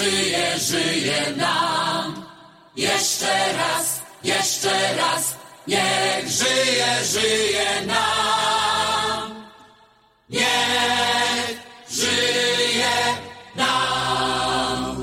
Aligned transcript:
Żyje, 0.00 0.58
żyje 0.58 1.36
nam. 1.36 2.14
Jeszcze 2.76 3.52
raz, 3.58 4.02
jeszcze 4.24 4.96
raz, 4.96 5.36
niech 5.68 6.28
żyje, 6.28 6.90
żyje 7.12 7.86
nam. 7.86 9.30
Niech 10.30 11.60
żyje 11.90 12.96
nam. 13.56 14.96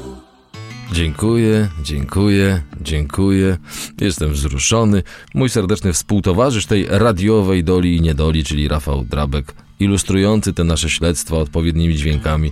Dziękuję, 0.92 1.70
dziękuję, 1.84 2.62
dziękuję. 2.82 3.58
Jestem 4.02 4.32
wzruszony. 4.32 5.04
Mój 5.34 5.50
serdeczny 5.50 5.94
współtowarzysz 5.94 6.66
tej 6.66 6.88
radiowej 6.90 7.64
doli 7.64 7.96
i 7.96 8.02
niedoli, 8.02 8.44
czyli 8.44 8.68
Rafał 8.68 9.04
Drabek, 9.04 9.54
ilustrujący 9.80 10.54
te 10.54 10.64
nasze 10.64 10.90
śledztwa 10.90 11.38
odpowiednimi 11.38 11.96
dźwiękami, 11.96 12.52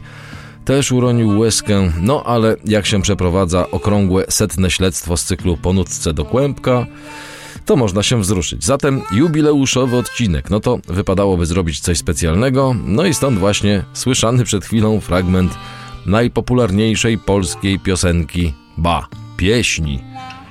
też 0.65 0.91
uronił 0.91 1.39
łezkę, 1.39 1.91
no 2.01 2.23
ale 2.23 2.55
jak 2.65 2.85
się 2.85 3.01
przeprowadza 3.01 3.71
okrągłe 3.71 4.25
setne 4.29 4.71
śledztwo 4.71 5.17
z 5.17 5.23
cyklu 5.23 5.57
Ponudce 5.57 6.13
do 6.13 6.25
Kłębka, 6.25 6.85
to 7.65 7.75
można 7.75 8.03
się 8.03 8.21
wzruszyć. 8.21 8.65
Zatem 8.65 9.01
jubileuszowy 9.11 9.97
odcinek, 9.97 10.49
no 10.49 10.59
to 10.59 10.79
wypadałoby 10.87 11.45
zrobić 11.45 11.79
coś 11.79 11.97
specjalnego, 11.97 12.75
no 12.85 13.05
i 13.05 13.13
stąd 13.13 13.39
właśnie 13.39 13.83
słyszany 13.93 14.43
przed 14.43 14.65
chwilą 14.65 14.99
fragment 14.99 15.57
najpopularniejszej 16.05 17.17
polskiej 17.17 17.79
piosenki, 17.79 18.53
ba, 18.77 19.07
pieśni. 19.37 19.99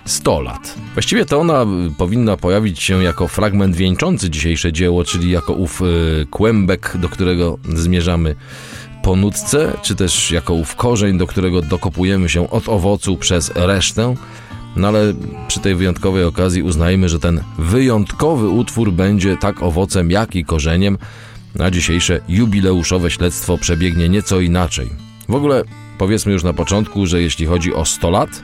100 0.04 0.40
lat. 0.40 0.74
Właściwie 0.94 1.24
to 1.24 1.40
ona 1.40 1.62
y, 1.62 1.66
powinna 1.98 2.36
pojawić 2.36 2.82
się 2.82 3.02
jako 3.02 3.28
fragment 3.28 3.76
wieńczący 3.76 4.30
dzisiejsze 4.30 4.72
dzieło, 4.72 5.04
czyli 5.04 5.30
jako 5.30 5.52
ów 5.52 5.82
y, 5.82 6.26
kłębek, 6.30 6.96
do 6.98 7.08
którego 7.08 7.58
zmierzamy 7.74 8.34
po 9.04 9.16
nutce, 9.16 9.72
czy 9.82 9.94
też 9.94 10.30
jako 10.30 10.54
ów 10.54 10.76
korzeń, 10.76 11.18
do 11.18 11.26
którego 11.26 11.62
dokopujemy 11.62 12.28
się 12.28 12.50
od 12.50 12.68
owocu 12.68 13.16
przez 13.16 13.52
resztę. 13.54 14.14
No 14.76 14.88
ale 14.88 15.14
przy 15.48 15.60
tej 15.60 15.74
wyjątkowej 15.74 16.24
okazji 16.24 16.62
uznajmy, 16.62 17.08
że 17.08 17.18
ten 17.18 17.40
wyjątkowy 17.58 18.48
utwór 18.48 18.92
będzie 18.92 19.36
tak 19.36 19.62
owocem, 19.62 20.10
jak 20.10 20.36
i 20.36 20.44
korzeniem, 20.44 20.98
a 21.58 21.70
dzisiejsze 21.70 22.20
jubileuszowe 22.28 23.10
śledztwo 23.10 23.58
przebiegnie 23.58 24.08
nieco 24.08 24.40
inaczej. 24.40 24.88
W 25.28 25.34
ogóle 25.34 25.62
powiedzmy 25.98 26.32
już 26.32 26.42
na 26.42 26.52
początku, 26.52 27.06
że 27.06 27.22
jeśli 27.22 27.46
chodzi 27.46 27.74
o 27.74 27.84
100 27.84 28.10
lat, 28.10 28.42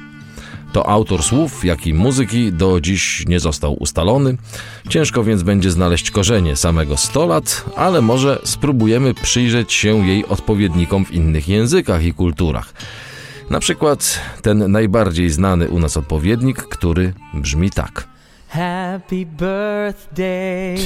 to 0.72 0.88
autor 0.88 1.22
słów, 1.22 1.64
jak 1.64 1.86
i 1.86 1.94
muzyki 1.94 2.52
do 2.52 2.80
dziś 2.80 3.24
nie 3.28 3.40
został 3.40 3.74
ustalony. 3.82 4.36
Ciężko 4.88 5.24
więc 5.24 5.42
będzie 5.42 5.70
znaleźć 5.70 6.10
korzenie 6.10 6.56
samego 6.56 6.96
100 6.96 7.26
lat, 7.26 7.64
ale 7.76 8.00
może 8.00 8.38
spróbujemy 8.44 9.14
przyjrzeć 9.14 9.72
się 9.72 10.06
jej 10.06 10.26
odpowiednikom 10.26 11.04
w 11.04 11.12
innych 11.12 11.48
językach 11.48 12.04
i 12.04 12.14
kulturach. 12.14 12.72
Na 13.50 13.60
przykład 13.60 14.20
ten 14.42 14.72
najbardziej 14.72 15.30
znany 15.30 15.68
u 15.68 15.78
nas 15.78 15.96
odpowiednik, 15.96 16.62
który 16.62 17.12
brzmi 17.34 17.70
tak. 17.70 18.08
Happy 18.48 19.26
birthday 19.26 20.76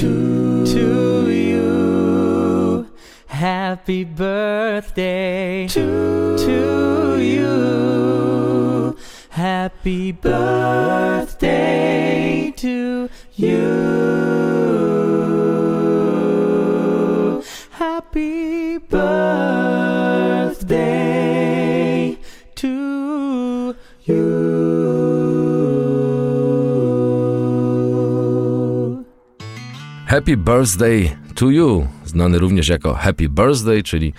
to, 0.65 1.29
you. 1.29 2.85
Happy 3.27 4.05
birthday 4.05 5.67
to, 5.67 7.17
you. 7.17 8.24
Happy 9.55 10.11
birthday 10.11 11.31
to 12.57 13.07
you. 13.35 13.61
Happy 17.71 18.79
birthday 18.79 20.17
to 22.55 23.75
you. 24.03 24.45
Happy 30.05 30.35
Birthday 30.37 31.17
to 31.35 31.51
You, 31.51 31.87
znany 32.05 32.39
również 32.39 32.67
jako 32.67 32.93
Happy 32.93 33.29
Birthday, 33.29 33.83
czyli 33.83 34.13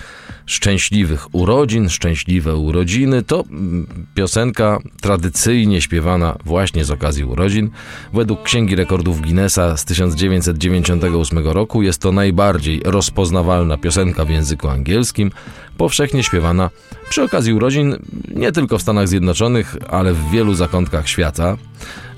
szczęśliwych 0.47 1.35
urodzin, 1.35 1.89
szczęśliwe 1.89 2.57
urodziny, 2.57 3.23
to 3.23 3.45
mm, 3.51 3.87
piosenka 4.15 4.79
tradycyjnie 5.01 5.81
śpiewana 5.81 6.37
właśnie 6.45 6.85
z 6.85 6.91
okazji 6.91 7.25
urodzin. 7.25 7.71
Według 8.13 8.43
Księgi 8.43 8.77
Rekordów 8.77 9.21
Guinnessa 9.21 9.77
z 9.77 9.85
1998 9.85 11.39
roku 11.39 11.83
jest 11.83 12.01
to 12.01 12.13
najbardziej 12.13 12.81
rozpoznawalna 12.85 13.77
piosenka 13.79 14.25
w 14.25 14.31
języku 14.31 14.69
angielskim, 14.69 15.31
powszechnie 15.77 16.23
śpiewana 16.23 16.71
przy 17.09 17.23
okazji 17.23 17.53
urodzin 17.53 17.97
nie 18.35 18.53
tylko 18.53 18.79
w 18.79 18.83
Stanach 18.83 19.09
Zjednoczonych, 19.09 19.77
ale 19.89 20.15
w 20.15 20.31
wielu 20.31 20.55
zakątkach 20.55 21.09
świata. 21.09 21.57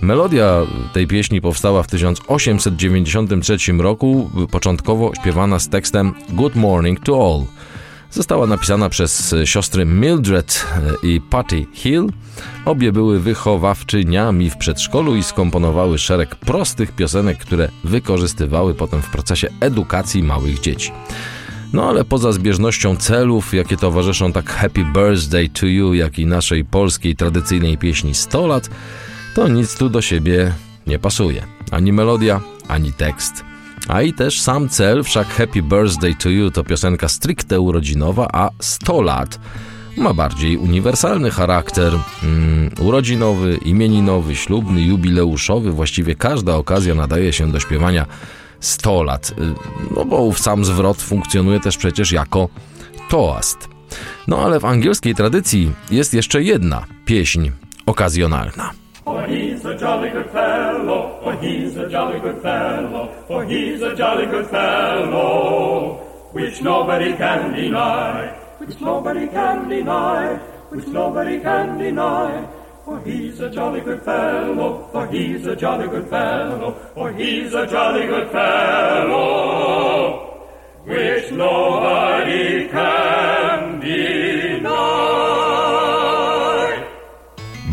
Melodia 0.03 0.63
tej 0.93 1.07
pieśni 1.07 1.41
powstała 1.41 1.83
w 1.83 1.87
1893 1.87 3.73
roku, 3.73 4.31
początkowo 4.51 5.13
śpiewana 5.15 5.59
z 5.59 5.69
tekstem 5.69 6.15
Good 6.29 6.57
Morning 6.57 7.01
to 7.01 7.27
All. 7.27 7.58
Została 8.11 8.47
napisana 8.47 8.89
przez 8.89 9.35
siostry 9.45 9.85
Mildred 9.85 10.67
i 11.03 11.21
Patty 11.31 11.67
Hill. 11.73 12.07
Obie 12.65 12.93
były 12.93 13.21
wychowawczyniami 13.21 14.51
w 14.51 14.57
przedszkolu 14.57 15.17
i 15.17 15.23
skomponowały 15.23 15.99
szereg 15.99 16.37
prostych 16.37 16.93
piosenek, 16.93 17.39
które 17.39 17.69
wykorzystywały 17.85 18.75
potem 18.75 19.03
w 19.03 19.11
procesie 19.11 19.49
edukacji 19.61 20.23
małych 20.23 20.61
dzieci. 20.61 20.93
No 21.73 21.89
ale 21.89 22.05
poza 22.05 22.33
zbieżnością 22.33 22.97
celów, 22.97 23.55
jakie 23.55 23.77
towarzyszą 23.77 24.33
tak 24.33 24.51
Happy 24.51 24.85
Birthday 24.85 25.49
to 25.49 25.67
You, 25.67 25.95
jak 25.95 26.19
i 26.19 26.27
naszej 26.27 26.65
polskiej 26.65 27.17
tradycyjnej 27.17 27.79
pieśni 27.79 28.15
100 28.15 28.47
lat, 28.47 28.71
to 29.35 29.49
nic 29.49 29.77
tu 29.77 29.89
do 29.89 30.03
siebie 30.03 30.55
nie 30.87 30.99
pasuje. 30.99 31.47
Ani 31.71 31.93
melodia, 31.93 32.41
ani 32.69 32.93
tekst. 32.93 33.48
A 33.89 34.03
i 34.03 34.13
też 34.13 34.41
sam 34.41 34.69
cel, 34.69 35.05
wszak 35.05 35.29
Happy 35.29 35.63
Birthday 35.63 36.15
to 36.15 36.29
You 36.29 36.51
to 36.51 36.65
piosenka 36.65 37.09
stricte 37.09 37.61
urodzinowa, 37.61 38.29
a 38.33 38.51
100 38.61 39.03
lat 39.03 39.39
ma 39.97 40.15
bardziej 40.15 40.57
uniwersalny 40.57 41.31
charakter. 41.31 41.93
Mm, 42.25 42.71
urodzinowy, 42.81 43.59
imieninowy, 43.65 44.37
ślubny, 44.37 44.83
jubileuszowy, 44.83 45.73
właściwie 45.73 46.15
każda 46.15 46.55
okazja 46.55 46.95
nadaje 46.95 47.33
się 47.33 47.53
do 47.53 47.61
śpiewania 47.61 48.07
100 48.61 49.03
lat. 49.03 49.31
Y, 49.31 49.35
No 49.97 50.05
bo 50.05 50.33
sam 50.33 50.65
zwrot 50.65 51.03
funkcjonuje 51.03 51.61
też 51.61 51.77
przecież 51.77 52.13
jako 52.13 52.49
toast. 53.09 53.69
No 54.27 54.39
ale 54.39 54.61
w 54.61 54.65
angielskiej 54.65 55.15
tradycji 55.15 55.73
jest 55.91 56.15
jeszcze 56.15 56.43
jedna 56.43 56.85
pieśń 57.05 57.51
okazjonalna. 57.87 58.71
For 59.05 59.29
he's 61.41 61.77
a 61.77 61.89
jolly 61.89 62.21
good 62.21 62.43
fellow, 62.43 63.25
for 63.27 63.45
he's 63.45 63.83
a 63.83 63.95
jolly 63.95 64.27
good 64.27 64.47
fellow, 64.49 65.97
which 66.33 66.61
nobody 66.63 67.17
can 67.17 67.53
deny, 67.53 68.29
which 68.59 68.81
nobody 68.81 69.27
can 69.29 69.69
deny, 69.69 70.37
which 70.71 70.87
nobody 70.87 71.41
can 71.41 71.79
deny. 71.79 72.47
For 72.85 73.01
he's 73.01 73.41
a 73.41 73.51
jolly 73.51 73.81
good 73.81 74.03
fellow, 74.03 74.89
for 74.93 75.07
he's 75.07 75.47
a 75.47 75.55
jolly 75.55 75.89
good 75.89 76.09
fellow, 76.09 76.73
for 76.95 77.13
he's 77.13 77.53
a 77.55 77.67
jolly 77.67 78.07
good 78.07 78.31
fellow, 78.31 79.69
which 80.85 81.31
nobody 81.33 82.69
can 82.69 83.38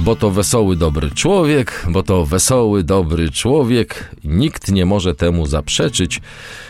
bo 0.06 0.16
to 0.16 0.32
wesoły, 0.32 0.76
dobry 0.76 1.12
człowiek, 1.12 1.86
bo 1.90 2.04
to 2.04 2.26
wesoły, 2.26 2.84
dobry 2.84 3.32
człowiek. 3.32 4.16
Nikt 4.24 4.72
nie 4.72 4.86
może 4.86 5.16
temu 5.16 5.46
zaprzeczyć, 5.46 6.22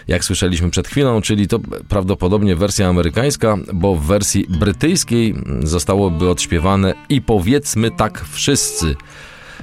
jak 0.08 0.24
słyszeliśmy 0.26 0.70
przed 0.70 0.88
chwilą, 0.88 1.22
czyli 1.22 1.48
to 1.48 1.60
prawdopodobnie 1.90 2.56
wersja 2.56 2.88
amerykańska, 2.88 3.58
bo 3.74 3.96
w 3.96 4.06
wersji 4.06 4.46
brytyjskiej 4.50 5.36
zostałoby 5.64 6.30
odśpiewane 6.30 6.94
i 7.10 7.22
powiedzmy 7.22 7.92
tak 7.92 8.26
wszyscy, 8.32 8.96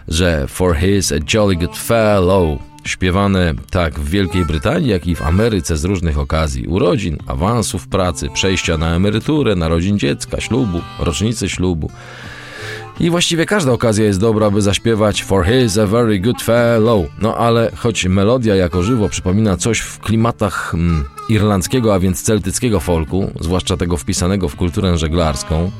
że 0.08 0.46
for 0.48 0.76
his 0.76 1.12
a 1.12 1.16
jolly 1.34 1.56
good 1.56 1.76
fellow. 1.76 2.58
Śpiewane 2.84 3.54
tak 3.70 4.00
w 4.00 4.08
Wielkiej 4.08 4.44
Brytanii, 4.44 4.88
jak 4.88 5.06
i 5.06 5.14
w 5.14 5.22
Ameryce 5.22 5.76
z 5.76 5.84
różnych 5.84 6.18
okazji 6.18 6.66
urodzin, 6.66 7.16
awansów 7.26 7.88
pracy, 7.88 8.28
przejścia 8.34 8.78
na 8.78 8.94
emeryturę, 8.94 9.56
narodzin 9.56 9.98
dziecka, 9.98 10.40
ślubu, 10.40 10.80
rocznicy 10.98 11.48
ślubu. 11.48 11.90
I 13.00 13.10
właściwie 13.10 13.46
każda 13.46 13.72
okazja 13.72 14.04
jest 14.04 14.20
dobra, 14.20 14.50
by 14.50 14.62
zaśpiewać 14.62 15.22
For 15.22 15.46
he's 15.46 15.82
a 15.82 15.86
very 15.86 16.20
good 16.20 16.42
fellow. 16.42 17.06
No 17.20 17.36
ale 17.36 17.70
choć 17.76 18.06
melodia 18.06 18.54
jako 18.54 18.82
żywo 18.82 19.08
przypomina 19.08 19.56
coś 19.56 19.78
w 19.78 19.98
klimatach 19.98 20.74
mm, 20.74 21.04
irlandzkiego, 21.28 21.94
a 21.94 21.98
więc 21.98 22.22
celtyckiego 22.22 22.80
folku, 22.80 23.30
zwłaszcza 23.40 23.76
tego 23.76 23.96
wpisanego 23.96 24.48
w 24.48 24.56
kulturę 24.56 24.98
żeglarską, 24.98 25.70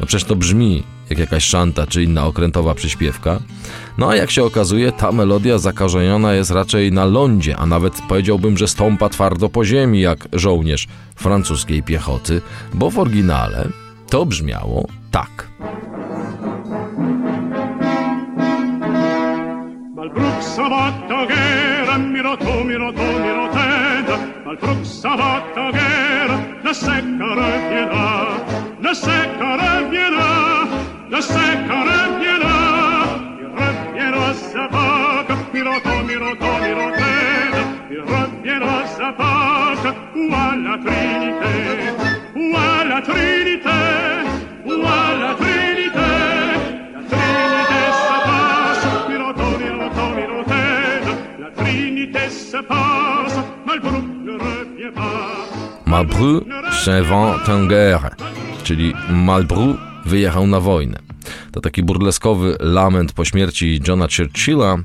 no 0.00 0.06
przecież 0.06 0.24
to 0.24 0.36
brzmi 0.36 0.82
jak 1.10 1.18
jakaś 1.18 1.44
szanta 1.44 1.86
czy 1.86 2.02
inna 2.02 2.26
okrętowa 2.26 2.74
przyśpiewka. 2.74 3.40
No 3.98 4.08
a 4.08 4.16
jak 4.16 4.30
się 4.30 4.44
okazuje, 4.44 4.92
ta 4.92 5.12
melodia 5.12 5.58
zakażeniona 5.58 6.34
jest 6.34 6.50
raczej 6.50 6.92
na 6.92 7.04
lądzie, 7.04 7.56
a 7.56 7.66
nawet 7.66 7.94
powiedziałbym, 8.08 8.58
że 8.58 8.68
stąpa 8.68 9.08
twardo 9.08 9.48
po 9.48 9.64
ziemi 9.64 10.00
jak 10.00 10.28
żołnierz 10.32 10.88
francuskiej 11.16 11.82
piechoty, 11.82 12.40
bo 12.74 12.90
w 12.90 12.98
oryginale 12.98 13.68
to 14.10 14.26
brzmiało 14.26 14.88
tak. 15.10 15.53
sabato 20.40 21.26
ghera, 21.26 21.98
miro 21.98 22.36
tu, 22.36 22.64
miro 22.64 22.92
tu, 22.92 23.02
miro 23.02 23.48
teda, 23.50 24.16
al 24.46 24.56
truc 24.58 24.84
sabato 24.84 25.70
ghera, 25.72 26.36
la 26.62 26.72
secca 26.72 27.34
reviena, 27.34 28.04
la 28.80 28.94
secca 28.94 29.56
reviena, 29.56 30.28
la 31.10 31.20
secca 31.20 31.82
reviena, 31.90 32.54
il 33.40 33.48
reviena 33.58 34.34
sa 34.34 34.68
poca, 34.68 35.34
miro 35.52 35.80
tu, 35.80 35.94
miro 36.04 36.36
tu, 36.36 36.52
miro 36.62 36.90
teda, 37.00 37.62
il 37.90 38.02
reviena 38.02 38.86
sa 38.86 39.12
poca, 39.12 39.94
uguale 40.14 40.68
a 40.68 40.78
Trinité, 40.78 41.54
uguale 42.34 42.92
a 42.92 43.00
Trinité, 43.02 43.80
uguale 44.64 45.24
a 45.24 45.34
Trinité. 45.34 45.43
Malbru 55.86 56.44
en 57.48 57.68
guerre, 57.68 58.10
czyli 58.62 58.94
Malbru 59.10 59.76
wyjechał 60.06 60.46
na 60.46 60.60
wojnę. 60.60 60.98
To 61.52 61.60
taki 61.60 61.82
burleskowy 61.82 62.56
lament 62.60 63.12
po 63.12 63.24
śmierci 63.24 63.80
Johna 63.88 64.06
Churchilla, 64.16 64.76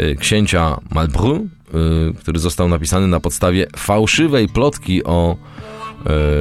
y, 0.00 0.16
księcia 0.20 0.76
Malbru, 0.90 1.34
y, 1.34 2.14
który 2.14 2.38
został 2.38 2.68
napisany 2.68 3.06
na 3.06 3.20
podstawie 3.20 3.66
fałszywej 3.76 4.48
plotki 4.48 5.04
o, 5.04 5.36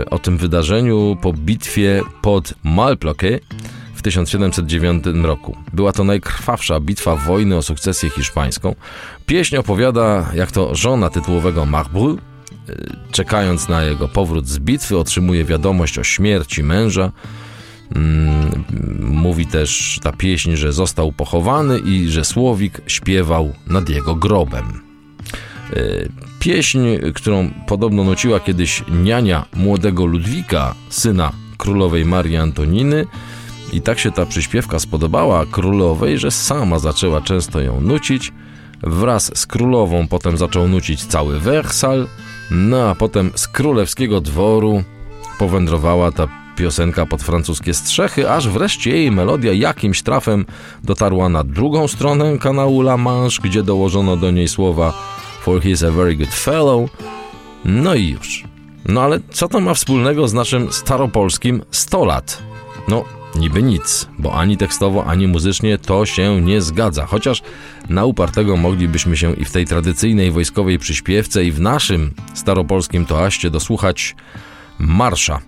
y, 0.02 0.10
o 0.10 0.20
tym 0.20 0.38
wydarzeniu 0.38 1.18
po 1.22 1.34
bitwie 1.34 2.02
pod 2.22 2.54
Malplaquet 2.64 3.44
w 4.00 4.02
1709 4.02 5.04
roku. 5.24 5.58
Była 5.74 5.92
to 5.92 6.04
najkrwawsza 6.04 6.80
bitwa 6.80 7.16
wojny 7.16 7.58
o 7.58 7.62
sukcesję 7.62 8.10
hiszpańską. 8.10 8.76
Pieśń 9.26 9.58
opowiada, 9.58 10.32
jak 10.34 10.52
to 10.52 10.76
żona 10.76 11.10
tytułowego 11.10 11.66
Malbru 11.66 12.18
czekając 13.12 13.70
na 13.70 13.84
jego 13.84 14.08
powrót 14.08 14.48
z 14.48 14.60
bitwy, 14.60 14.98
otrzymuje 14.98 15.46
wiadomość 15.46 16.00
o 16.00 16.04
śmierci 16.04 16.64
męża. 16.64 17.12
Mm, 17.96 18.64
Mówi 19.00 19.46
też 19.46 20.00
ta 20.04 20.12
pieśń, 20.12 20.56
że 20.56 20.74
został 20.74 21.12
pochowany 21.12 21.80
i 21.80 22.08
że 22.08 22.26
Słowik 22.26 22.82
śpiewał 22.88 23.54
nad 23.68 23.90
jego 23.90 24.16
grobem. 24.16 24.82
Y, 25.74 26.10
Pieśń, 26.40 26.80
którą 27.16 27.50
podobno 27.68 28.04
nuciła 28.04 28.40
kiedyś 28.40 28.84
niania 28.92 29.46
młodego 29.56 30.06
Ludwika, 30.06 30.76
syna 30.90 31.32
królowej 31.58 32.06
Marii 32.06 32.38
Antoniny, 32.38 33.06
i 33.74 33.82
tak 33.82 34.00
się 34.00 34.12
ta 34.12 34.26
przyśpiewka 34.26 34.80
spodobała 34.80 35.46
królowej, 35.46 36.18
że 36.18 36.32
sama 36.32 36.80
zaczęła 36.80 37.22
często 37.22 37.62
ją 37.62 37.82
nucić. 37.82 38.34
Wraz 38.84 39.32
z 39.36 39.46
królową 39.46 40.08
potem 40.08 40.38
zaczął 40.38 40.68
nucić 40.68 41.06
cały 41.06 41.40
Wersal, 41.40 42.08
no 42.52 42.90
a 42.90 42.96
potem 42.96 43.32
z 43.36 43.48
królewskiego 43.48 44.22
dworu 44.22 44.84
powędrowała 45.40 46.12
ta 46.12 46.28
piosenka 46.56 47.06
pod 47.06 47.24
francuskie 47.24 47.74
strzechy, 47.74 48.32
aż 48.32 48.50
wreszcie 48.50 48.92
jej 48.92 49.12
melodia 49.12 49.54
jakimś 49.54 50.02
trafem 50.02 50.46
dotarła 50.84 51.30
na 51.30 51.44
drugą 51.44 51.88
stronę 51.88 52.38
kanału 52.38 52.82
La 52.82 52.98
Manche, 52.98 53.42
gdzie 53.44 53.64
dołożono 53.64 54.18
do 54.18 54.32
niej 54.32 54.48
słowa 54.48 54.94
For 55.42 55.62
he's 55.62 55.88
a 55.88 55.92
very 55.92 56.16
good 56.16 56.34
fellow. 56.34 56.90
No 57.66 57.96
i 57.96 58.08
już. 58.08 58.44
No 58.86 59.02
ale 59.02 59.20
co 59.32 59.48
to 59.48 59.60
ma 59.60 59.74
wspólnego 59.74 60.28
z 60.28 60.34
naszym 60.34 60.74
staropolskim 60.74 61.62
100 61.72 62.06
lat? 62.06 62.44
No, 62.88 63.04
niby 63.36 63.64
nic, 63.64 64.08
bo 64.20 64.34
ani 64.34 64.58
tekstowo, 64.58 65.06
ani 65.06 65.28
muzycznie 65.28 65.78
to 65.78 66.06
się 66.06 66.42
nie 66.42 66.62
zgadza. 66.62 67.06
Chociaż 67.06 67.42
na 67.90 68.06
upartego 68.06 68.58
moglibyśmy 68.58 69.18
się 69.18 69.34
i 69.34 69.46
w 69.46 69.52
tej 69.52 69.66
tradycyjnej 69.66 70.32
wojskowej 70.32 70.80
przyśpiewce, 70.80 71.44
i 71.44 71.52
w 71.52 71.62
naszym 71.62 72.14
staropolskim 72.34 73.06
toaście 73.06 73.50
dosłuchać 73.50 74.16
marsza. 74.80 75.40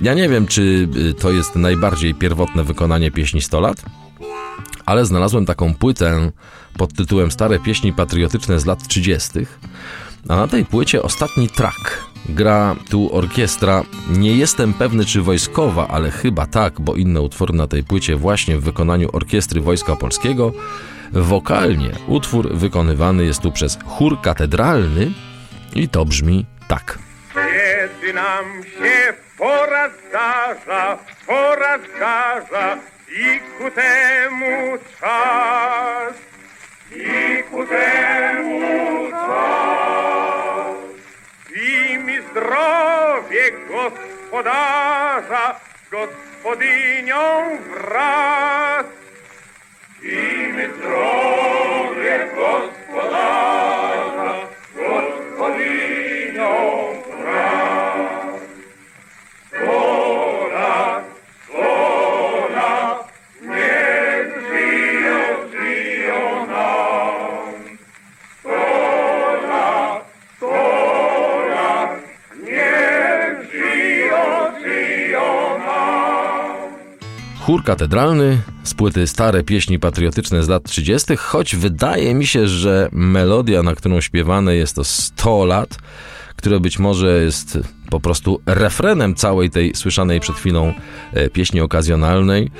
Ja 0.00 0.14
nie 0.14 0.28
wiem, 0.28 0.46
czy 0.46 0.88
y, 0.96 1.14
to 1.14 1.32
jest 1.32 1.56
najbardziej 1.56 2.14
pierwotne 2.14 2.64
wykonanie 2.64 3.10
pieśni 3.10 3.42
100 3.42 3.60
lat, 3.60 3.82
ale 4.86 5.06
znalazłem 5.06 5.46
taką 5.46 5.74
płytę 5.74 6.32
pod 6.76 6.92
tytułem 6.94 7.30
Stare 7.30 7.58
pieśni 7.58 7.92
patriotyczne 7.92 8.60
z 8.60 8.66
lat 8.66 8.88
30. 8.88 9.30
A 10.28 10.36
na 10.36 10.48
tej 10.48 10.64
płycie 10.64 11.02
ostatni 11.02 11.48
track. 11.48 12.11
Gra 12.28 12.76
tu 12.90 13.16
orkiestra, 13.16 13.82
nie 14.10 14.36
jestem 14.36 14.74
pewny 14.74 15.04
czy 15.04 15.22
wojskowa, 15.22 15.88
ale 15.88 16.10
chyba 16.10 16.46
tak, 16.46 16.80
bo 16.80 16.94
inne 16.94 17.20
utwory 17.20 17.54
na 17.54 17.66
tej 17.66 17.84
płycie 17.84 18.16
właśnie 18.16 18.56
w 18.56 18.64
wykonaniu 18.64 19.08
orkiestry 19.12 19.60
Wojska 19.60 19.96
Polskiego. 19.96 20.52
Wokalnie 21.12 21.90
utwór 22.06 22.54
wykonywany 22.54 23.24
jest 23.24 23.40
tu 23.40 23.52
przez 23.52 23.78
chór 23.86 24.20
katedralny 24.20 25.12
i 25.74 25.88
to 25.88 26.04
brzmi 26.04 26.46
tak. 26.68 26.98
Kiedy 27.34 28.12
nam 28.12 28.44
się 28.62 29.12
pora 29.38 29.90
zdarza, 30.08 30.98
pora 31.26 31.78
zdarza 31.78 32.76
i 33.08 33.40
ku 33.58 33.70
temu 33.70 34.78
czas, 35.00 36.14
i 36.96 37.42
ku 37.50 37.66
temu 37.66 39.10
czas. 39.10 39.71
Zdrowie 42.32 43.52
gospodarza, 43.68 45.44
gospodynią 45.90 47.58
wraz. 47.74 49.01
Chór 77.46 77.64
katedralny 77.64 78.38
z 78.62 78.74
płyty 78.74 79.06
Stare 79.06 79.42
pieśni 79.42 79.78
patriotyczne 79.78 80.42
z 80.42 80.48
lat 80.48 80.62
30., 80.64 81.16
choć 81.16 81.56
wydaje 81.56 82.14
mi 82.14 82.26
się, 82.26 82.48
że 82.48 82.88
melodia, 82.92 83.62
na 83.62 83.74
którą 83.74 84.00
śpiewane 84.00 84.54
jest 84.54 84.76
to 84.76 84.84
100 84.84 85.44
lat, 85.44 85.78
które 86.36 86.60
być 86.60 86.78
może 86.78 87.22
jest 87.22 87.58
po 87.90 88.00
prostu 88.00 88.40
refrenem 88.46 89.14
całej 89.14 89.50
tej 89.50 89.74
słyszanej 89.74 90.20
przed 90.20 90.36
chwilą 90.36 90.74
e, 91.12 91.30
pieśni 91.30 91.60
okazjonalnej 91.60 92.50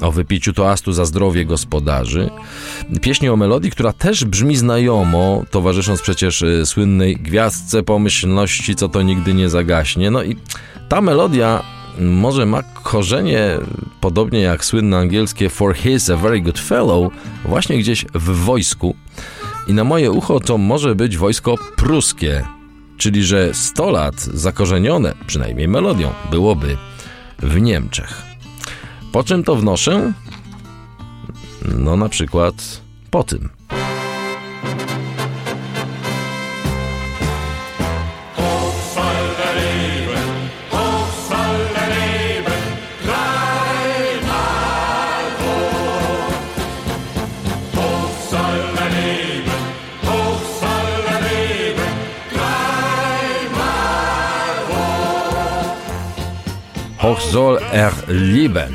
o 0.00 0.12
wypiciu 0.12 0.52
toastu 0.52 0.92
za 0.92 1.04
zdrowie 1.04 1.44
gospodarzy. 1.44 2.30
Pieśni 3.00 3.28
o 3.28 3.36
melodii, 3.36 3.70
która 3.70 3.92
też 3.92 4.24
brzmi 4.24 4.56
znajomo, 4.56 5.44
towarzysząc 5.50 6.02
przecież 6.02 6.42
e, 6.42 6.66
słynnej 6.66 7.16
gwiazdce 7.16 7.82
pomyślności, 7.82 8.74
co 8.74 8.88
to 8.88 9.02
nigdy 9.02 9.34
nie 9.34 9.48
zagaśnie. 9.48 10.10
No 10.10 10.22
i 10.22 10.36
ta 10.88 11.00
melodia 11.00 11.79
może 11.98 12.46
ma 12.46 12.62
korzenie, 12.62 13.58
podobnie 14.00 14.40
jak 14.40 14.64
słynne 14.64 14.98
angielskie 14.98 15.50
for 15.50 15.74
he's 15.74 16.12
a 16.12 16.16
very 16.16 16.40
good 16.40 16.58
fellow, 16.58 17.12
właśnie 17.44 17.78
gdzieś 17.78 18.06
w 18.14 18.44
wojsku. 18.44 18.94
I 19.68 19.74
na 19.74 19.84
moje 19.84 20.10
ucho 20.10 20.40
to 20.40 20.58
może 20.58 20.94
być 20.94 21.16
wojsko 21.16 21.54
pruskie, 21.76 22.44
czyli 22.96 23.24
że 23.24 23.54
100 23.54 23.90
lat 23.90 24.20
zakorzenione, 24.20 25.14
przynajmniej 25.26 25.68
melodią, 25.68 26.12
byłoby 26.30 26.76
w 27.38 27.60
Niemczech. 27.60 28.22
Po 29.12 29.24
czym 29.24 29.44
to 29.44 29.56
wnoszę? 29.56 30.12
No 31.78 31.96
na 31.96 32.08
przykład 32.08 32.80
po 33.10 33.24
tym. 33.24 33.59
Hoch 57.00 57.22
soll 57.22 57.58
er 57.72 57.92
lieben, 58.08 58.72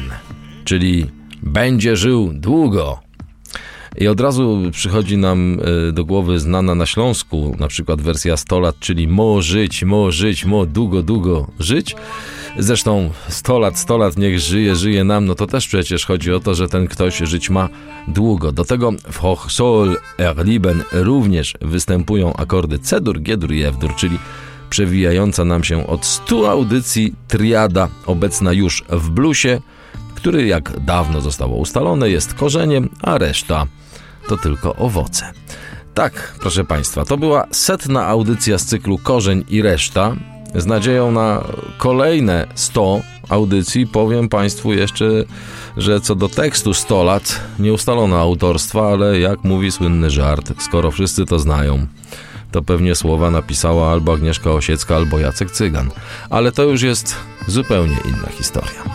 czyli 0.63 1.05
będzie 1.44 1.98
żył 1.98 2.32
długo. 2.34 3.00
I 3.98 4.08
od 4.08 4.22
razu 4.22 4.62
przychodzi 4.72 5.17
nam 5.17 5.60
e, 5.89 5.91
do 5.91 6.05
głowy 6.05 6.39
znana 6.39 6.75
na 6.75 6.86
Śląsku, 6.86 7.55
na 7.60 7.67
przykład 7.67 8.01
wersja 8.01 8.38
100 8.38 8.60
lat, 8.60 8.75
czyli 8.79 9.08
mo 9.08 9.41
żyć, 9.41 9.84
mo 9.84 10.12
żyć, 10.12 10.46
mo 10.46 10.65
długo, 10.65 11.03
długo 11.03 11.48
żyć. 11.60 11.96
Zresztą 12.58 13.10
100 13.29 13.60
lat, 13.60 13.79
100 13.79 13.98
lat 13.98 14.17
niech 14.17 14.39
żyje, 14.39 14.75
żyje 14.75 15.03
nam, 15.03 15.25
no 15.25 15.36
to 15.36 15.48
też 15.48 15.67
przecież 15.67 16.05
chodzi 16.05 16.34
o 16.34 16.39
to, 16.39 16.55
że 16.55 16.67
ten 16.67 16.88
ktoś 16.88 17.17
żyć 17.17 17.50
ma 17.50 17.70
długo. 18.08 18.51
Do 18.51 18.65
tego 18.65 18.91
w 19.12 19.17
Hoch 19.17 19.51
soll 19.51 19.98
er 20.17 20.46
lieben 20.46 20.84
również 20.91 21.53
występują 21.62 22.34
akordy 22.34 22.79
C-dur, 22.79 23.22
G-dur 23.22 23.53
i 23.53 23.63
F-dur, 23.63 23.96
czyli 23.96 24.17
przewijająca 24.69 25.45
nam 25.45 25.63
się 25.63 25.88
od 25.88 26.05
100 26.05 26.51
audycji 26.51 27.13
triada 27.27 27.88
obecna 28.05 28.53
już 28.53 28.84
w 28.89 29.10
bluesie, 29.10 29.62
który 30.15 30.48
jak 30.48 30.79
dawno 30.79 31.22
zostało 31.22 31.55
ustalone 31.55 32.10
jest 32.10 32.34
korzeniem, 32.34 32.89
a 33.01 33.17
reszta 33.17 33.67
to 34.27 34.38
tylko 34.38 34.75
owoce. 34.75 35.31
Tak, 35.93 36.36
proszę 36.39 36.63
Państwa, 36.63 37.05
to 37.05 37.17
była 37.17 37.48
setna 37.51 38.07
audycja 38.07 38.57
z 38.57 38.65
cyklu 38.65 38.98
Korzeń 38.98 39.45
i 39.50 39.62
reszta. 39.62 40.15
Z 40.55 40.65
nadzieją 40.65 41.12
na 41.12 41.43
kolejne 41.77 42.48
100 42.55 43.01
audycji 43.29 43.88
powiem 43.88 44.29
Państwu 44.29 44.74
jeszcze, 44.74 45.05
że 45.77 46.01
co 46.01 46.15
do 46.15 46.29
tekstu 46.29 46.74
100 46.74 47.03
lat 47.03 47.41
nie 47.60 47.74
ustalono 47.74 48.19
autorstwa, 48.19 48.88
ale 48.91 49.19
jak 49.19 49.43
mówi 49.43 49.72
słynny 49.72 50.10
żart, 50.10 50.53
skoro 50.60 50.91
wszyscy 50.91 51.25
to 51.25 51.39
znają, 51.39 51.88
to 52.56 52.62
pewnie 52.62 52.96
słowa 52.96 53.32
napisała 53.32 53.92
albo 53.92 54.14
Agnieszka 54.14 54.52
Osiecka, 54.52 54.96
albo 54.96 55.20
Jacek 55.20 55.52
Cygan. 55.52 55.92
Ale 56.30 56.52
to 56.52 56.64
już 56.64 56.82
jest 56.82 57.16
zupełnie 57.48 57.98
inna 58.06 58.30
historia. 58.30 58.95